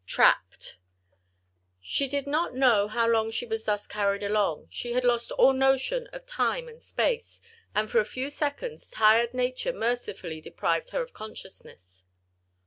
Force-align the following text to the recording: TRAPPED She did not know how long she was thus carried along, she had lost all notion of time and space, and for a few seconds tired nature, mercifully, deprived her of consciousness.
TRAPPED 0.07 0.77
She 1.79 2.07
did 2.07 2.25
not 2.25 2.55
know 2.55 2.87
how 2.87 3.05
long 3.07 3.29
she 3.29 3.45
was 3.45 3.65
thus 3.65 3.85
carried 3.85 4.23
along, 4.23 4.65
she 4.71 4.93
had 4.93 5.03
lost 5.05 5.29
all 5.33 5.53
notion 5.53 6.07
of 6.07 6.25
time 6.25 6.67
and 6.67 6.81
space, 6.81 7.39
and 7.75 7.87
for 7.87 7.99
a 7.99 8.03
few 8.03 8.31
seconds 8.31 8.89
tired 8.89 9.31
nature, 9.35 9.71
mercifully, 9.71 10.41
deprived 10.41 10.89
her 10.89 11.03
of 11.03 11.13
consciousness. 11.13 12.03